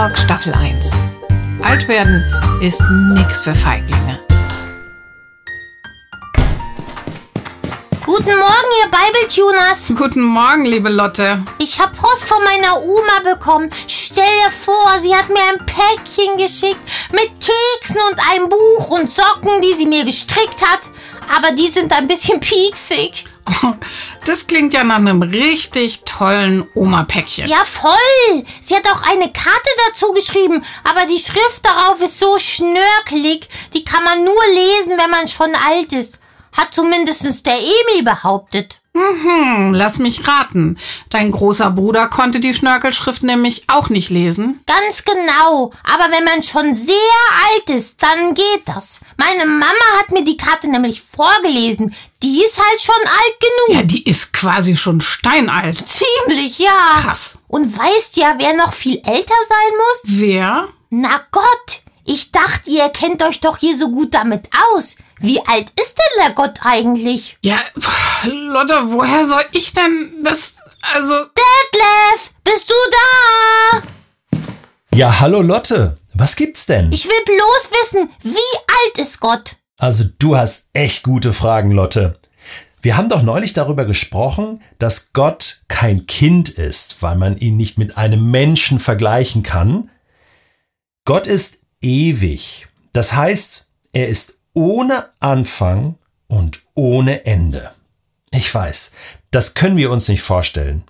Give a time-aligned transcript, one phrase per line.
[0.00, 0.92] Talk Staffel 1.
[1.62, 2.24] Alt werden
[2.62, 2.80] ist
[3.12, 4.18] nix für Feiglinge.
[8.06, 9.92] Guten Morgen, ihr Bibeltuners.
[9.94, 11.44] Guten Morgen, liebe Lotte.
[11.58, 13.68] Ich hab Post von meiner Oma bekommen.
[13.88, 16.80] Stell dir vor, sie hat mir ein Päckchen geschickt
[17.12, 20.80] mit Keksen und einem Buch und Socken, die sie mir gestrickt hat.
[21.36, 23.26] Aber die sind ein bisschen pieksig.
[24.26, 27.48] Das klingt ja nach einem richtig tollen Oma-Päckchen.
[27.48, 28.44] Ja, voll.
[28.60, 33.84] Sie hat auch eine Karte dazu geschrieben, aber die Schrift darauf ist so schnörkelig, die
[33.84, 36.20] kann man nur lesen, wenn man schon alt ist.
[36.56, 38.80] Hat zumindest der Emil behauptet.
[38.92, 40.76] Hm, lass mich raten.
[41.10, 44.60] Dein großer Bruder konnte die Schnörkelschrift nämlich auch nicht lesen.
[44.66, 45.70] Ganz genau.
[45.84, 46.96] Aber wenn man schon sehr
[47.54, 49.00] alt ist, dann geht das.
[49.16, 51.94] Meine Mama hat mir die Karte nämlich vorgelesen.
[52.22, 53.80] Die ist halt schon alt genug.
[53.80, 55.84] Ja, die ist quasi schon steinalt.
[55.88, 56.98] Ziemlich, ja.
[57.02, 57.38] Krass.
[57.48, 60.00] Und weißt ja, wer noch viel älter sein muss?
[60.04, 60.68] Wer?
[60.90, 64.96] Na Gott, ich dachte, ihr kennt euch doch hier so gut damit aus.
[65.18, 67.38] Wie alt ist denn der Gott eigentlich?
[67.42, 67.58] Ja,
[68.24, 71.14] Lotte, woher soll ich denn das, also...
[71.14, 73.82] Detlef, bist du da?
[74.94, 75.98] Ja, hallo Lotte.
[76.14, 76.90] Was gibt's denn?
[76.92, 79.56] Ich will bloß wissen, wie alt ist Gott?
[79.80, 82.20] Also du hast echt gute Fragen, Lotte.
[82.82, 87.78] Wir haben doch neulich darüber gesprochen, dass Gott kein Kind ist, weil man ihn nicht
[87.78, 89.88] mit einem Menschen vergleichen kann.
[91.06, 92.68] Gott ist ewig.
[92.92, 97.70] Das heißt, er ist ohne Anfang und ohne Ende.
[98.32, 98.92] Ich weiß,
[99.30, 100.84] das können wir uns nicht vorstellen.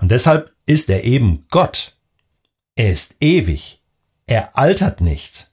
[0.00, 1.96] Und deshalb ist er eben Gott.
[2.76, 3.82] Er ist ewig.
[4.28, 5.50] Er altert nicht.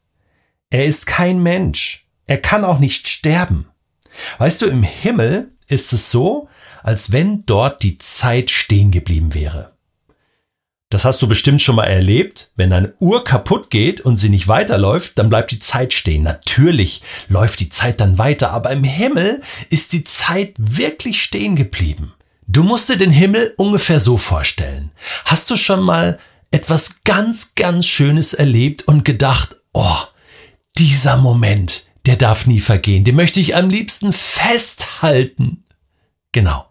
[0.69, 2.02] Er ist kein Mensch.
[2.27, 3.67] Er kann auch nicht sterben.
[4.38, 6.47] Weißt du, im Himmel ist es so,
[6.83, 9.73] als wenn dort die Zeit stehen geblieben wäre.
[10.89, 12.51] Das hast du bestimmt schon mal erlebt.
[12.55, 16.22] Wenn eine Uhr kaputt geht und sie nicht weiterläuft, dann bleibt die Zeit stehen.
[16.22, 19.41] Natürlich läuft die Zeit dann weiter, aber im Himmel
[19.72, 22.13] ist die Zeit wirklich stehen geblieben.
[22.45, 24.91] Du musst dir den Himmel ungefähr so vorstellen.
[25.25, 26.19] Hast du schon mal
[26.51, 29.97] etwas ganz, ganz Schönes erlebt und gedacht, oh,
[30.78, 35.64] dieser Moment, der darf nie vergehen, den möchte ich am liebsten festhalten.
[36.31, 36.66] Genau.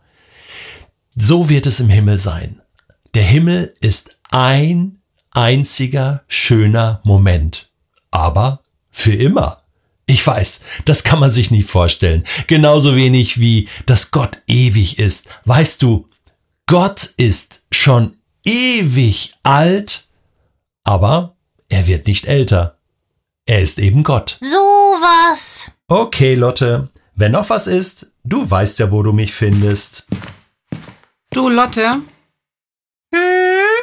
[1.14, 2.60] So wird es im Himmel sein.
[3.14, 7.70] Der Himmel ist ein einziger schöner Moment.
[8.10, 9.58] Aber für immer.
[10.06, 12.24] Ich weiß, das kann man sich nie vorstellen.
[12.46, 15.28] Genauso wenig wie, dass Gott ewig ist.
[15.44, 16.08] Weißt du,
[16.66, 20.08] Gott ist schon ewig alt,
[20.84, 21.36] aber
[21.68, 22.78] er wird nicht älter.
[23.46, 24.38] Er ist eben Gott.
[24.40, 24.61] So
[25.02, 25.70] was.
[25.88, 30.06] Okay, Lotte, wenn noch was ist, du weißt ja, wo du mich findest.
[31.32, 32.00] Du, Lotte,
[33.14, 33.20] Hm?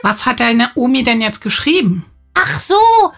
[0.02, 2.06] was hat deine Omi denn jetzt geschrieben?
[2.34, 2.76] Ach so,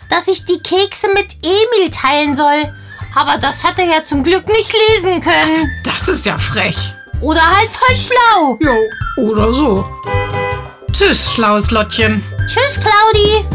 [0.09, 2.73] dass ich die Kekse mit Emil teilen soll.
[3.15, 5.69] Aber das hat er ja zum Glück nicht lesen können.
[5.83, 6.93] Das ist ja frech.
[7.21, 8.57] Oder halt voll schlau.
[8.61, 9.85] Jo, oder so.
[10.91, 12.23] Tschüss, schlaues Lottchen.
[12.47, 13.45] Tschüss, Claudi.